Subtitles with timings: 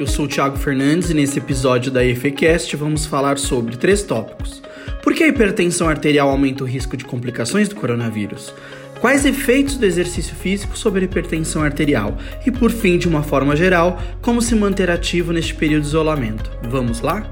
[0.00, 4.62] eu sou o Thiago Fernandes e nesse episódio da EFCast vamos falar sobre três tópicos.
[5.02, 8.50] Por que a hipertensão arterial aumenta o risco de complicações do coronavírus?
[8.98, 12.16] Quais efeitos do exercício físico sobre a hipertensão arterial?
[12.46, 16.50] E por fim, de uma forma geral, como se manter ativo neste período de isolamento?
[16.62, 17.30] Vamos lá?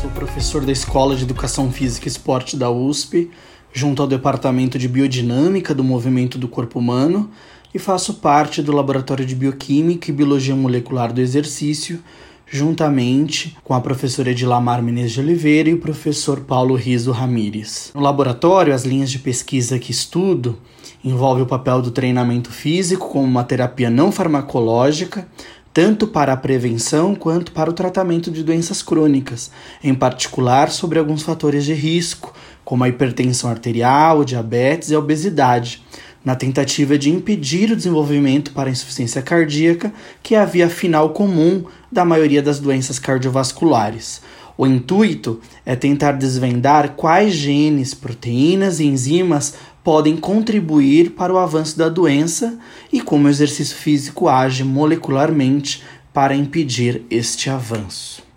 [0.00, 3.30] Sou professor da Escola de Educação Física e Esporte da USP,
[3.72, 7.30] junto ao Departamento de Biodinâmica do Movimento do Corpo Humano
[7.74, 12.02] e faço parte do Laboratório de Bioquímica e Biologia Molecular do Exercício
[12.50, 17.90] juntamente com a professora Edilamar Menezes de Oliveira e o professor Paulo Riso Ramires.
[17.94, 20.58] No laboratório, as linhas de pesquisa que estudo
[21.04, 25.28] envolvem o papel do treinamento físico como uma terapia não farmacológica,
[25.72, 29.50] tanto para a prevenção quanto para o tratamento de doenças crônicas,
[29.84, 32.34] em particular sobre alguns fatores de risco,
[32.68, 35.82] como a hipertensão arterial, diabetes e a obesidade
[36.22, 39.90] na tentativa de impedir o desenvolvimento para a insuficiência cardíaca,
[40.22, 44.20] que é a via final comum da maioria das doenças cardiovasculares.
[44.54, 51.78] O intuito é tentar desvendar quais genes, proteínas e enzimas podem contribuir para o avanço
[51.78, 52.58] da doença
[52.92, 58.27] e como o exercício físico age molecularmente para impedir este avanço.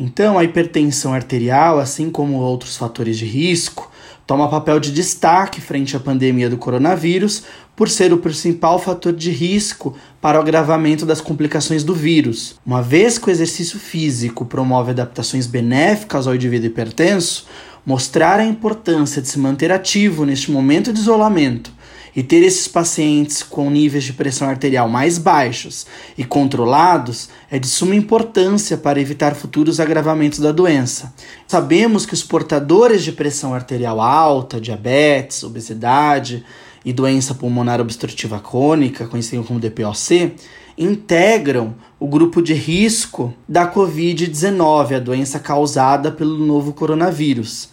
[0.00, 3.90] Então, a hipertensão arterial, assim como outros fatores de risco,
[4.24, 7.42] toma papel de destaque frente à pandemia do coronavírus
[7.74, 12.54] por ser o principal fator de risco para o agravamento das complicações do vírus.
[12.64, 17.46] Uma vez que o exercício físico promove adaptações benéficas ao indivíduo hipertenso,
[17.84, 21.72] mostrar a importância de se manter ativo neste momento de isolamento
[22.18, 27.68] e ter esses pacientes com níveis de pressão arterial mais baixos e controlados é de
[27.68, 31.14] suma importância para evitar futuros agravamentos da doença.
[31.46, 36.44] Sabemos que os portadores de pressão arterial alta, diabetes, obesidade
[36.84, 40.34] e doença pulmonar obstrutiva crônica, conhecida como DPOC,
[40.76, 47.68] integram o grupo de risco da Covid-19, a doença causada pelo novo coronavírus.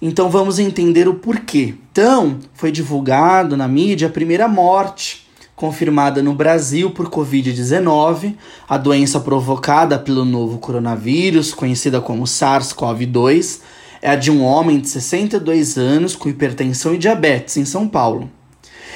[0.00, 1.74] Então vamos entender o porquê.
[1.90, 5.28] Então, foi divulgado na mídia a primeira morte
[5.58, 8.36] confirmada no Brasil por Covid-19,
[8.68, 13.58] a doença provocada pelo novo coronavírus, conhecida como SARS-CoV-2,
[14.00, 18.30] é a de um homem de 62 anos com hipertensão e diabetes em São Paulo.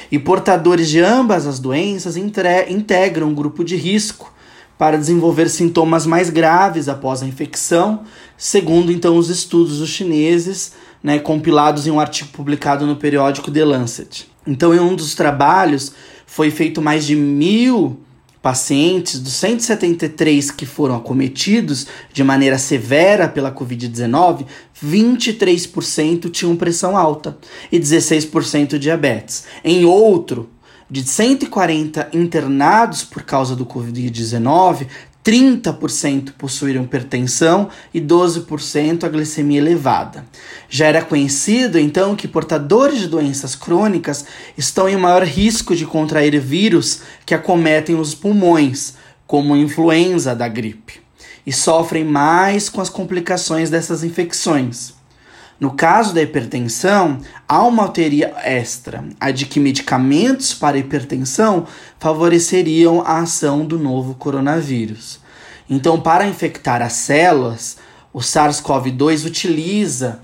[0.09, 4.31] E portadores de ambas as doenças integram um grupo de risco
[4.77, 8.03] para desenvolver sintomas mais graves após a infecção,
[8.37, 10.71] segundo então os estudos dos chineses
[11.03, 14.27] né, compilados em um artigo publicado no periódico The Lancet.
[14.47, 15.93] Então, em um dos trabalhos,
[16.25, 17.99] foi feito mais de mil
[18.41, 24.45] pacientes, dos 173 que foram acometidos de maneira severa pela Covid-19,
[24.85, 27.37] 23% tinham pressão alta
[27.71, 29.45] e 16% diabetes.
[29.63, 30.49] Em outro,
[30.89, 34.87] de 140 internados por causa do Covid-19,
[35.23, 40.25] 30% possuíram hipertensão e 12% a glicemia elevada.
[40.69, 44.25] Já era conhecido então que portadores de doenças crônicas
[44.57, 48.95] estão em maior risco de contrair vírus que acometem os pulmões,
[49.25, 51.01] como a influenza da gripe,
[51.45, 54.93] e sofrem mais com as complicações dessas infecções.
[55.63, 61.65] No caso da hipertensão, há uma teoria extra, a de que medicamentos para hipertensão
[62.01, 65.21] favoreceriam a ação do novo coronavírus.
[65.69, 67.77] Então, para infectar as células,
[68.11, 70.19] o SARS-CoV-2 utiliza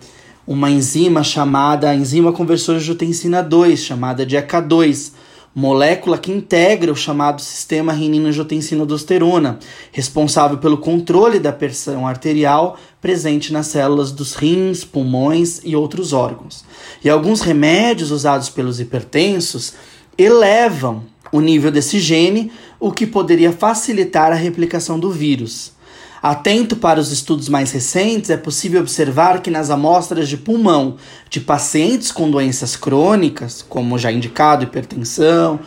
[0.46, 5.14] uma enzima chamada enzima conversora de angiotensina 2, chamada de ECA2,
[5.60, 9.60] molécula que integra o chamado sistema renina-angiotensina-aldosterona,
[9.92, 16.64] responsável pelo controle da pressão arterial presente nas células dos rins, pulmões e outros órgãos.
[17.04, 19.74] E alguns remédios usados pelos hipertensos
[20.18, 25.74] elevam o nível desse gene, o que poderia facilitar a replicação do vírus.
[26.22, 30.98] Atento para os estudos mais recentes, é possível observar que nas amostras de pulmão
[31.30, 35.60] de pacientes com doenças crônicas, como já indicado, hipertensão,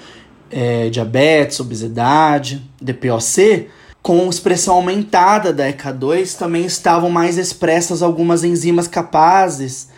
[0.51, 3.69] é, diabetes, obesidade, DPOC,
[4.03, 9.89] com expressão aumentada da ECA2, também estavam mais expressas algumas enzimas capazes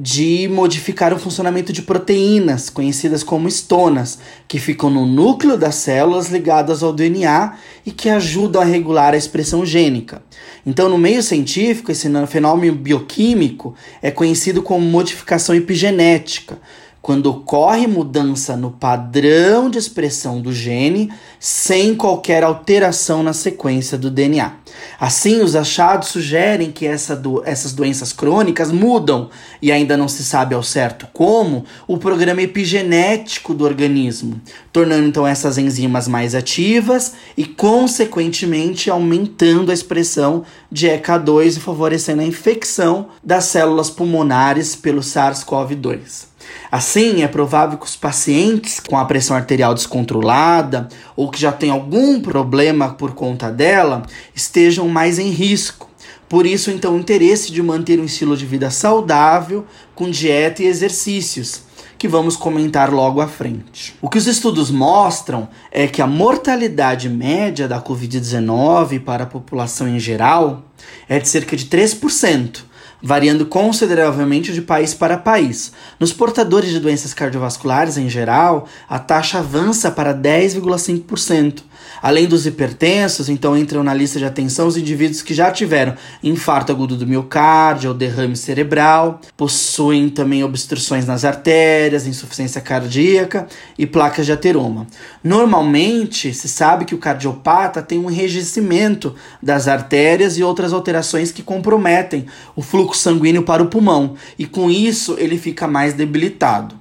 [0.00, 6.28] de modificar o funcionamento de proteínas, conhecidas como estonas, que ficam no núcleo das células
[6.28, 7.54] ligadas ao DNA
[7.84, 10.22] e que ajudam a regular a expressão gênica.
[10.64, 16.58] Então, no meio científico, esse fenômeno bioquímico é conhecido como modificação epigenética,
[17.02, 21.10] quando ocorre mudança no padrão de expressão do gene
[21.40, 24.52] sem qualquer alteração na sequência do DNA.
[25.00, 29.30] Assim, os achados sugerem que essa do, essas doenças crônicas mudam,
[29.60, 34.40] e ainda não se sabe ao certo como, o programa epigenético do organismo,
[34.72, 42.22] tornando então essas enzimas mais ativas e, consequentemente, aumentando a expressão de ECA2 e favorecendo
[42.22, 46.28] a infecção das células pulmonares pelo SARS-CoV-2.
[46.70, 51.70] Assim, é provável que os pacientes com a pressão arterial descontrolada ou que já têm
[51.70, 54.02] algum problema por conta dela
[54.34, 55.88] estejam mais em risco.
[56.28, 60.66] Por isso, então, o interesse de manter um estilo de vida saudável com dieta e
[60.66, 61.62] exercícios,
[61.96, 63.94] que vamos comentar logo à frente.
[64.00, 69.88] O que os estudos mostram é que a mortalidade média da Covid-19 para a população
[69.88, 70.64] em geral
[71.08, 72.67] é de cerca de 3%,
[73.02, 75.72] variando consideravelmente de país para país.
[75.98, 81.62] Nos portadores de doenças cardiovasculares em geral, a taxa avança para 10,5%,
[82.00, 86.70] Além dos hipertensos, então entram na lista de atenção os indivíduos que já tiveram infarto
[86.70, 93.46] agudo do miocárdio ou derrame cerebral, possuem também obstruções nas artérias, insuficiência cardíaca
[93.76, 94.86] e placas de ateroma.
[95.22, 101.42] Normalmente, se sabe que o cardiopata tem um enrijecimento das artérias e outras alterações que
[101.42, 106.78] comprometem o fluxo sanguíneo para o pulmão, e com isso ele fica mais debilitado.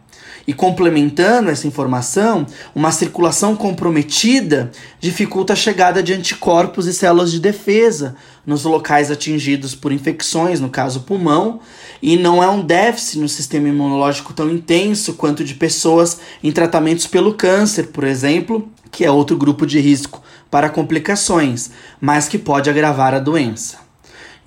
[0.47, 7.39] E complementando essa informação, uma circulação comprometida dificulta a chegada de anticorpos e células de
[7.41, 8.15] defesa
[8.45, 11.59] nos locais atingidos por infecções, no caso pulmão,
[12.01, 17.05] e não é um déficit no sistema imunológico tão intenso quanto de pessoas em tratamentos
[17.05, 22.69] pelo câncer, por exemplo, que é outro grupo de risco para complicações, mas que pode
[22.69, 23.86] agravar a doença.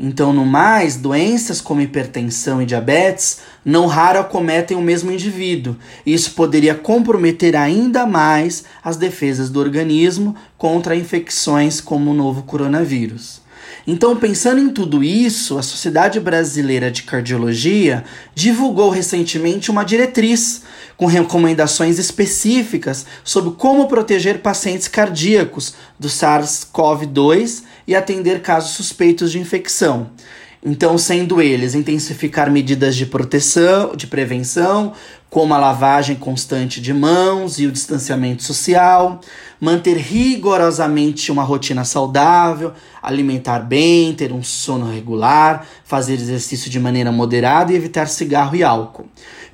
[0.03, 5.77] Então, no mais, doenças como hipertensão e diabetes não raro acometem o mesmo indivíduo.
[6.07, 13.43] Isso poderia comprometer ainda mais as defesas do organismo contra infecções como o novo coronavírus.
[13.87, 18.05] Então, pensando em tudo isso, a Sociedade Brasileira de Cardiologia
[18.35, 20.63] divulgou recentemente uma diretriz
[20.97, 29.39] com recomendações específicas sobre como proteger pacientes cardíacos do SARS-CoV-2 e atender casos suspeitos de
[29.39, 30.11] infecção.
[30.63, 34.93] Então, sendo eles intensificar medidas de proteção, de prevenção,
[35.31, 39.21] como a lavagem constante de mãos e o distanciamento social,
[39.59, 47.11] manter rigorosamente uma rotina saudável, alimentar bem, ter um sono regular, fazer exercício de maneira
[47.11, 49.07] moderada e evitar cigarro e álcool.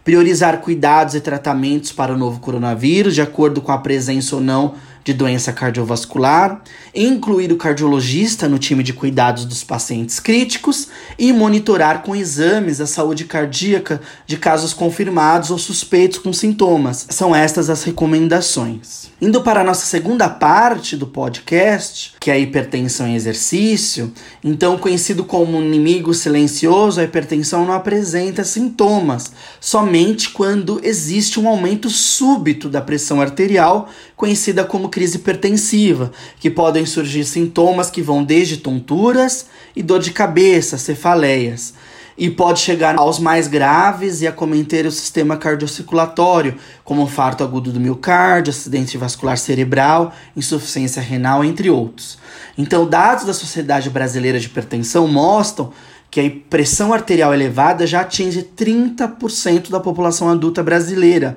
[0.03, 4.75] Priorizar cuidados e tratamentos para o novo coronavírus, de acordo com a presença ou não
[5.06, 6.62] de doença cardiovascular,
[6.93, 12.88] incluir o cardiologista no time de cuidados dos pacientes críticos e monitorar com exames a
[12.88, 17.06] saúde cardíaca de casos confirmados ou suspeitos com sintomas.
[17.08, 19.08] São estas as recomendações.
[19.23, 24.12] Indo para a nossa segunda parte do podcast, que é a hipertensão em exercício,
[24.43, 29.31] então conhecido como inimigo silencioso, a hipertensão não apresenta sintomas,
[29.61, 36.10] somente quando existe um aumento súbito da pressão arterial, conhecida como crise hipertensiva,
[36.40, 39.44] que podem surgir sintomas que vão desde tonturas
[39.76, 41.75] e dor de cabeça, cefaleias
[42.16, 47.78] e pode chegar aos mais graves e acometer o sistema cardiocirculatório, como infarto agudo do
[47.78, 52.19] miocárdio, acidente vascular cerebral, insuficiência renal, entre outros.
[52.56, 55.74] Então, dados da Sociedade Brasileira de Hipertensão mostram
[56.10, 61.36] que a pressão arterial elevada já atinge 30% da população adulta brasileira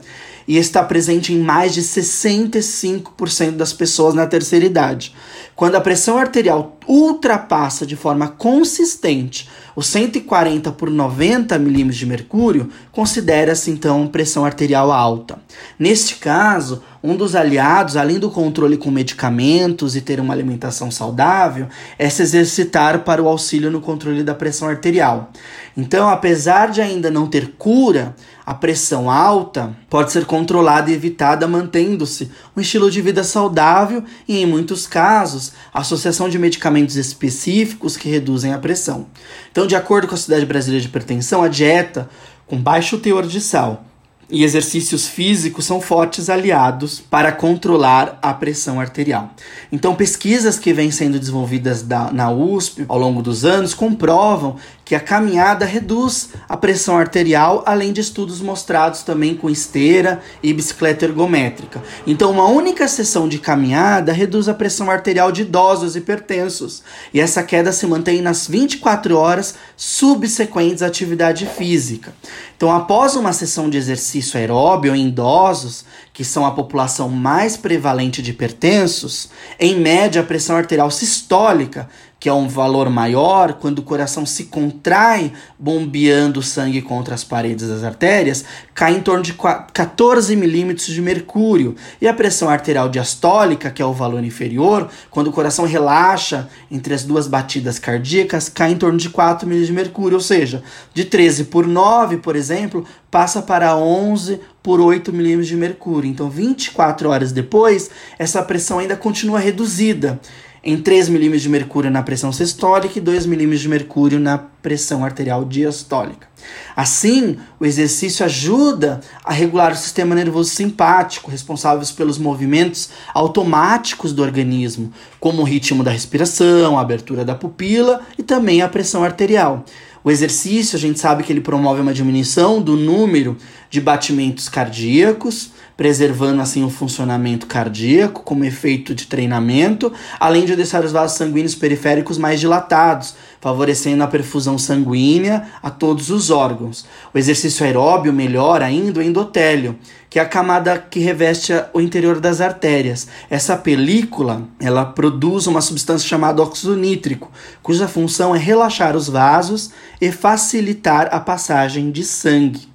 [0.50, 5.14] e está presente em mais de 65% das pessoas na terceira idade.
[5.56, 12.70] Quando a pressão arterial ultrapassa de forma consistente os 140 por 90 milímetros de mercúrio,
[12.92, 15.38] considera-se então pressão arterial alta.
[15.78, 21.68] Neste caso, um dos aliados, além do controle com medicamentos e ter uma alimentação saudável,
[21.98, 25.32] é se exercitar para o auxílio no controle da pressão arterial.
[25.80, 28.14] Então, apesar de ainda não ter cura,
[28.46, 34.42] a pressão alta pode ser controlada e evitada mantendo-se um estilo de vida saudável e,
[34.42, 39.08] em muitos casos, a associação de medicamentos específicos que reduzem a pressão.
[39.52, 42.10] Então, de acordo com a Sociedade Brasileira de Hipertensão, a dieta
[42.46, 43.86] com baixo teor de sal
[44.32, 49.34] e exercícios físicos são fortes aliados para controlar a pressão arterial.
[49.72, 54.56] Então, pesquisas que vêm sendo desenvolvidas da, na USP ao longo dos anos comprovam
[54.90, 60.52] que a caminhada reduz a pressão arterial, além de estudos mostrados também com esteira e
[60.52, 61.80] bicicleta ergométrica.
[62.08, 66.82] Então, uma única sessão de caminhada reduz a pressão arterial de idosos hipertensos,
[67.14, 72.12] e essa queda se mantém nas 24 horas subsequentes à atividade física.
[72.58, 78.24] Então, após uma sessão de exercício, aeróbio em idosos, que são a população mais prevalente
[78.24, 79.30] de hipertensos,
[79.60, 81.88] em média a pressão arterial sistólica
[82.20, 87.70] que é um valor maior, quando o coração se contrai, bombeando sangue contra as paredes
[87.70, 88.44] das artérias,
[88.76, 91.76] cai em torno de 14 milímetros de mercúrio.
[92.02, 96.94] E a pressão arterial diastólica, que é o valor inferior, quando o coração relaxa entre
[96.94, 100.18] as duas batidas cardíacas, cai em torno de 4 milímetros de mercúrio.
[100.18, 100.62] Ou seja,
[100.94, 106.10] de 13 por 9, por exemplo, passa para 11 por 8 milímetros de mercúrio.
[106.10, 110.20] Então, 24 horas depois, essa pressão ainda continua reduzida
[110.64, 115.04] em 3 milímetros de mercúrio na pressão sistólica e 2 milímetros de mercúrio na pressão
[115.06, 116.28] arterial diastólica.
[116.76, 124.22] Assim, o exercício ajuda a regular o sistema nervoso simpático, responsáveis pelos movimentos automáticos do
[124.22, 129.66] organismo, como o ritmo da respiração, a abertura da pupila e também a pressão arterial.
[130.04, 133.36] O exercício, a gente sabe que ele promove uma diminuição do número
[133.70, 140.84] de batimentos cardíacos, preservando assim o funcionamento cardíaco como efeito de treinamento, além de deixar
[140.84, 146.86] os vasos sanguíneos periféricos mais dilatados, favorecendo a perfusão sanguínea a todos os órgãos.
[147.14, 152.20] O exercício aeróbio melhora ainda o endotélio, que é a camada que reveste o interior
[152.20, 153.08] das artérias.
[153.30, 157.32] Essa película, ela produz uma substância chamada óxido nítrico,
[157.64, 159.72] cuja função é relaxar os vasos
[160.02, 162.68] e facilitar a passagem de sangue.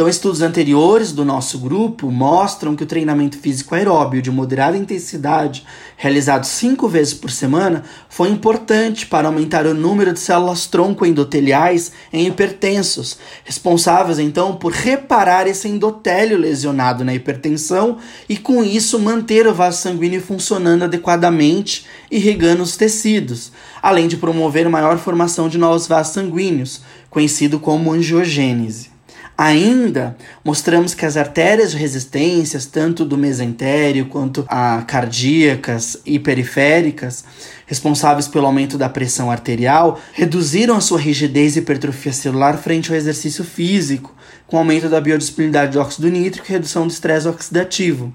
[0.00, 5.62] Então, estudos anteriores do nosso grupo mostram que o treinamento físico aeróbio de moderada intensidade,
[5.94, 11.92] realizado cinco vezes por semana, foi importante para aumentar o número de células tronco endoteliais
[12.10, 19.46] em hipertensos, responsáveis então por reparar esse endotélio lesionado na hipertensão e, com isso, manter
[19.46, 23.52] o vaso sanguíneo funcionando adequadamente, irrigando os tecidos,
[23.82, 26.80] além de promover maior formação de novos vasos sanguíneos,
[27.10, 28.98] conhecido como angiogênese.
[29.42, 37.24] Ainda mostramos que as artérias de resistências, tanto do mesentério quanto a cardíacas e periféricas,
[37.64, 42.98] responsáveis pelo aumento da pressão arterial, reduziram a sua rigidez e hipertrofia celular frente ao
[42.98, 44.14] exercício físico,
[44.50, 48.12] com aumento da biodisponibilidade de óxido nítrico e redução do estresse oxidativo.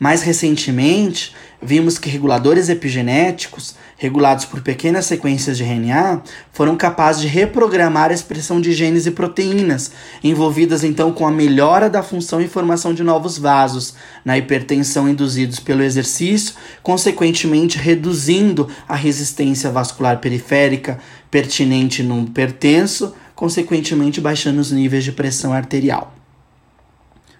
[0.00, 7.28] Mais recentemente, vimos que reguladores epigenéticos, regulados por pequenas sequências de RNA, foram capazes de
[7.28, 9.92] reprogramar a expressão de genes e proteínas,
[10.24, 15.60] envolvidas então com a melhora da função e formação de novos vasos na hipertensão induzidos
[15.60, 20.98] pelo exercício, consequentemente reduzindo a resistência vascular periférica
[21.30, 26.14] pertinente no hipertenso, consequentemente baixando os níveis de pressão arterial.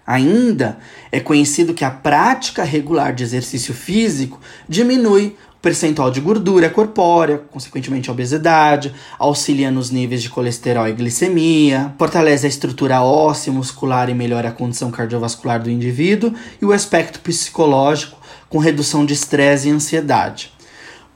[0.05, 0.77] Ainda
[1.11, 4.39] é conhecido que a prática regular de exercício físico
[4.69, 10.93] diminui o percentual de gordura corpórea, consequentemente a obesidade, auxilia nos níveis de colesterol e
[10.93, 16.71] glicemia, fortalece a estrutura óssea, muscular e melhora a condição cardiovascular do indivíduo e o
[16.71, 20.56] aspecto psicológico com redução de estresse e ansiedade.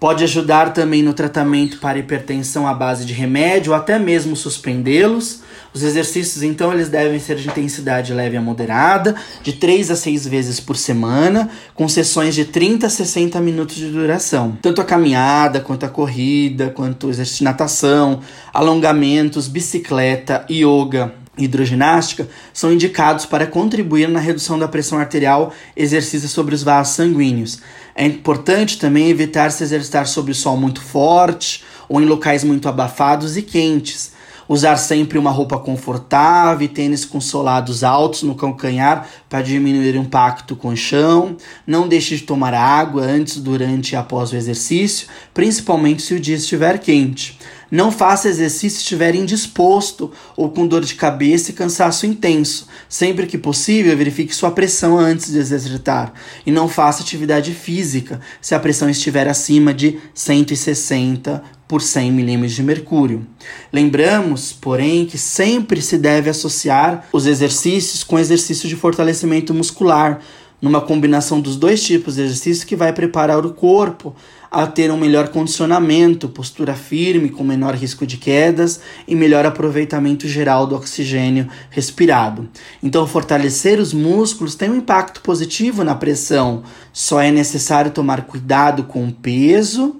[0.01, 5.41] Pode ajudar também no tratamento para hipertensão à base de remédio ou até mesmo suspendê-los.
[5.71, 10.25] Os exercícios, então, eles devem ser de intensidade leve a moderada, de 3 a 6
[10.25, 14.57] vezes por semana, com sessões de 30 a 60 minutos de duração.
[14.59, 22.27] Tanto a caminhada, quanto a corrida, quanto o exercício de natação, alongamentos, bicicleta, yoga, hidroginástica
[22.53, 27.59] são indicados para contribuir na redução da pressão arterial exercida sobre os vasos sanguíneos.
[27.95, 32.69] É importante também evitar se exercitar sob o sol muito forte ou em locais muito
[32.69, 34.13] abafados e quentes.
[34.47, 39.99] Usar sempre uma roupa confortável e tênis com solados altos no calcanhar para diminuir o
[40.01, 41.37] impacto com o chão.
[41.65, 46.35] Não deixe de tomar água antes, durante e após o exercício, principalmente se o dia
[46.35, 47.39] estiver quente.
[47.71, 52.67] Não faça exercício se estiver indisposto ou com dor de cabeça e cansaço intenso.
[52.89, 56.11] Sempre que possível, verifique sua pressão antes de exercitar.
[56.45, 62.51] E não faça atividade física se a pressão estiver acima de 160 por 100 milímetros
[62.51, 63.25] de mercúrio.
[63.71, 70.19] Lembramos, porém, que sempre se deve associar os exercícios com exercício de fortalecimento muscular,
[70.61, 74.13] numa combinação dos dois tipos de exercício que vai preparar o corpo
[74.51, 80.27] a ter um melhor condicionamento, postura firme, com menor risco de quedas e melhor aproveitamento
[80.27, 82.49] geral do oxigênio respirado.
[82.83, 88.83] Então, fortalecer os músculos tem um impacto positivo na pressão, só é necessário tomar cuidado
[88.83, 89.95] com o peso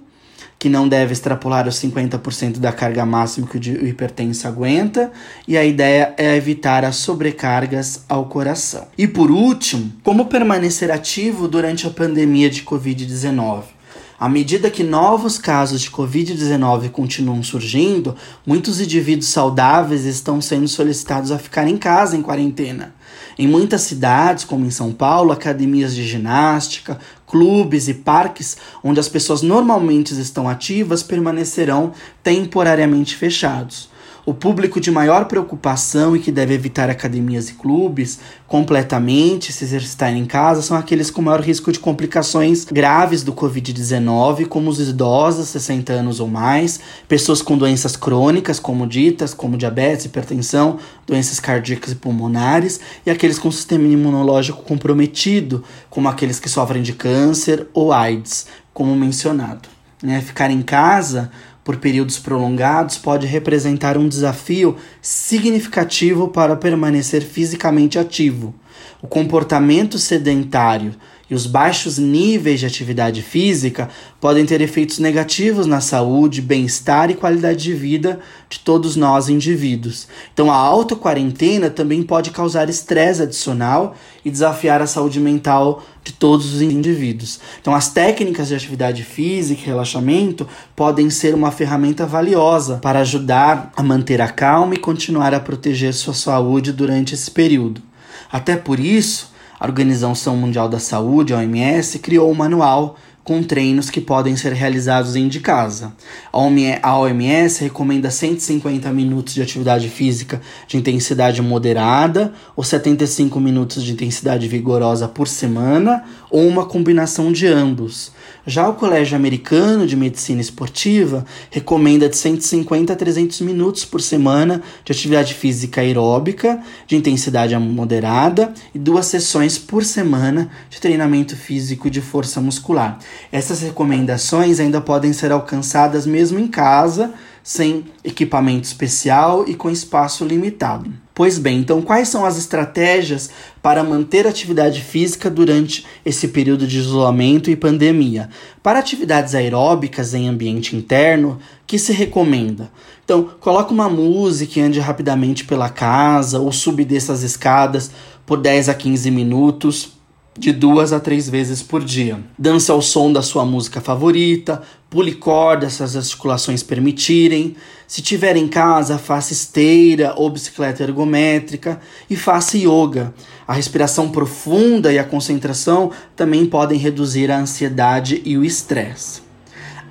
[0.59, 5.11] que não deve extrapolar os 50% da carga máxima que o hipertenso aguenta,
[5.47, 8.87] e a ideia é evitar as sobrecargas ao coração.
[8.95, 13.80] E por último, como permanecer ativo durante a pandemia de Covid-19?
[14.21, 21.31] À medida que novos casos de Covid-19 continuam surgindo, muitos indivíduos saudáveis estão sendo solicitados
[21.31, 22.93] a ficar em casa em quarentena.
[23.35, 29.09] Em muitas cidades, como em São Paulo, academias de ginástica, clubes e parques onde as
[29.09, 33.89] pessoas normalmente estão ativas permanecerão temporariamente fechados.
[34.23, 40.15] O público de maior preocupação e que deve evitar academias e clubes completamente, se exercitar
[40.15, 45.47] em casa, são aqueles com maior risco de complicações graves do Covid-19, como os idosos,
[45.47, 51.93] 60 anos ou mais, pessoas com doenças crônicas, como ditas, como diabetes, hipertensão, doenças cardíacas
[51.93, 57.91] e pulmonares, e aqueles com sistema imunológico comprometido, como aqueles que sofrem de câncer ou
[57.91, 59.67] AIDS, como mencionado.
[60.03, 60.21] Né?
[60.21, 61.31] Ficar em casa
[61.63, 68.53] por períodos prolongados pode representar um desafio significativo para permanecer fisicamente ativo.
[69.01, 70.93] O comportamento sedentário
[71.31, 73.87] e os baixos níveis de atividade física
[74.19, 78.19] podem ter efeitos negativos na saúde, bem-estar e qualidade de vida
[78.49, 80.09] de todos nós indivíduos.
[80.33, 83.95] Então, a auto-quarentena também pode causar estresse adicional
[84.25, 87.39] e desafiar a saúde mental de todos os indivíduos.
[87.61, 90.45] Então, as técnicas de atividade física e relaxamento
[90.75, 95.93] podem ser uma ferramenta valiosa para ajudar a manter a calma e continuar a proteger
[95.93, 97.81] sua saúde durante esse período.
[98.29, 99.30] Até por isso,
[99.61, 104.53] a Organização Mundial da Saúde, a OMS, criou um manual com treinos que podem ser
[104.53, 105.93] realizados em de casa.
[106.33, 113.93] A OMS recomenda 150 minutos de atividade física de intensidade moderada ou 75 minutos de
[113.93, 118.11] intensidade vigorosa por semana ou uma combinação de ambos.
[118.45, 124.61] Já o Colégio Americano de Medicina Esportiva recomenda de 150 a 300 minutos por semana
[124.83, 131.89] de atividade física aeróbica de intensidade moderada e duas sessões por semana de treinamento físico
[131.89, 132.99] de força muscular.
[133.31, 140.25] Essas recomendações ainda podem ser alcançadas mesmo em casa, sem equipamento especial e com espaço
[140.25, 141.00] limitado.
[141.13, 143.29] Pois bem, então quais são as estratégias
[143.61, 148.29] para manter atividade física durante esse período de isolamento e pandemia?
[148.63, 151.37] Para atividades aeróbicas em ambiente interno,
[151.67, 152.71] que se recomenda?
[153.03, 157.91] Então, coloque uma música e ande rapidamente pela casa ou subi dessas escadas
[158.25, 160.00] por 10 a 15 minutos
[160.37, 162.19] de duas a três vezes por dia.
[162.37, 167.55] Dance ao som da sua música favorita, pule corda se as articulações permitirem.
[167.87, 173.13] Se tiver em casa, faça esteira ou bicicleta ergométrica e faça yoga.
[173.45, 179.21] A respiração profunda e a concentração também podem reduzir a ansiedade e o estresse.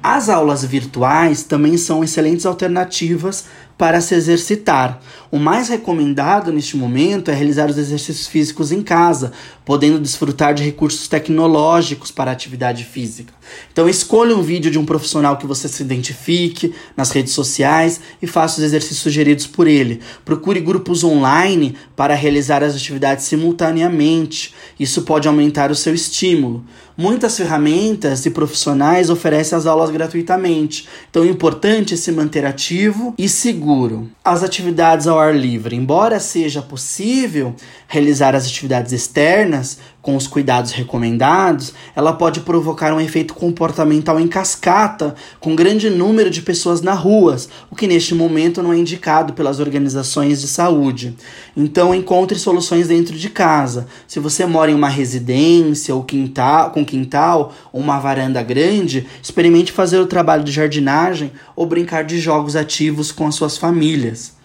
[0.03, 3.45] As aulas virtuais também são excelentes alternativas
[3.77, 4.99] para se exercitar.
[5.33, 9.31] O mais recomendado neste momento é realizar os exercícios físicos em casa,
[9.65, 13.33] podendo desfrutar de recursos tecnológicos para a atividade física.
[13.73, 18.27] Então escolha um vídeo de um profissional que você se identifique nas redes sociais e
[18.27, 20.01] faça os exercícios sugeridos por ele.
[20.25, 24.53] Procure grupos online para realizar as atividades simultaneamente.
[24.81, 26.65] Isso pode aumentar o seu estímulo.
[26.97, 30.87] Muitas ferramentas e profissionais oferecem as aulas gratuitamente.
[31.09, 34.11] Então, o importante é se manter ativo e seguro.
[34.23, 37.55] As atividades ao ar livre, embora seja possível
[37.87, 44.27] realizar as atividades externas, com os cuidados recomendados, ela pode provocar um efeito comportamental em
[44.27, 49.35] cascata, com grande número de pessoas na ruas, o que neste momento não é indicado
[49.35, 51.15] pelas organizações de saúde.
[51.57, 53.87] Então, encontre soluções dentro de casa.
[54.07, 59.71] Se você mora em uma residência ou quintal, com quintal ou uma varanda grande, experimente
[59.71, 64.40] fazer o trabalho de jardinagem ou brincar de jogos ativos com as suas famílias.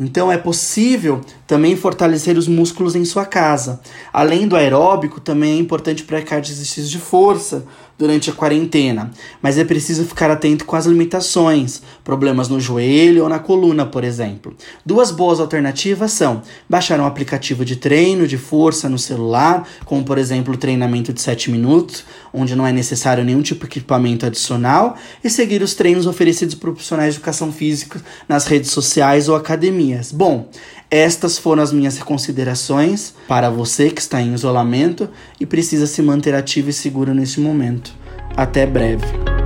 [0.00, 3.80] Então é possível também fortalecer os músculos em sua casa.
[4.10, 7.66] Além do aeróbico, também é importante praticar exercícios de força
[7.98, 9.10] durante a quarentena,
[9.42, 14.02] mas é preciso ficar atento com as limitações, problemas no joelho ou na coluna, por
[14.02, 14.52] exemplo.
[14.84, 20.18] Duas boas alternativas são baixar um aplicativo de treino de força no celular, como por
[20.18, 24.96] exemplo o treinamento de 7 minutos, onde não é necessário nenhum tipo de equipamento adicional,
[25.22, 30.10] e seguir os treinos oferecidos por profissionais de educação física nas redes sociais ou academias.
[30.10, 30.48] Bom,
[30.90, 36.34] estas foram as minhas considerações para você que está em isolamento e precisa se manter
[36.34, 37.94] ativo e seguro neste momento.
[38.36, 39.39] Até breve.